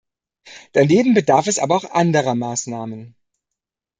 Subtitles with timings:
[0.73, 3.15] Daneben bedarf es aber auch anderer Maßnahmen.